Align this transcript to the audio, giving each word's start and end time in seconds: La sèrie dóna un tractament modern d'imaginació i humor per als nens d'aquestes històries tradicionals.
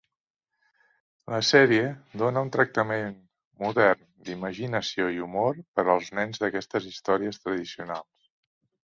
La 1.31 1.39
sèrie 1.47 1.81
dóna 2.21 2.41
un 2.45 2.47
tractament 2.55 3.11
modern 3.63 4.01
d'imaginació 4.29 5.09
i 5.17 5.21
humor 5.25 5.59
per 5.81 5.85
als 5.95 6.09
nens 6.21 6.41
d'aquestes 6.45 6.89
històries 6.93 7.39
tradicionals. 7.45 8.25